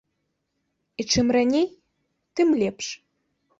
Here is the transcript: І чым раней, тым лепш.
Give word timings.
І 1.03 1.05
чым 1.17 1.27
раней, 1.37 1.67
тым 2.39 2.47
лепш. 2.65 2.85